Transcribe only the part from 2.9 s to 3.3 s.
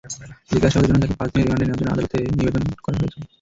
হয়েছে।